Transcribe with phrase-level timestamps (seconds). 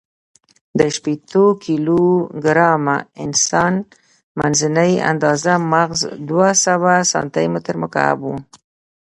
[0.79, 2.01] د شپېتو کیلو
[2.45, 3.73] ګرامه انسان،
[4.39, 8.25] منځنۍ آندازه مغز دوهسوه سانتي متر مکعب و.